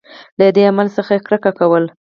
له 0.39 0.45
دې 0.55 0.63
عمل 0.71 0.87
څخه 0.97 1.11
یې 1.15 1.23
کرکه 1.27 1.51
کوله. 1.59 1.89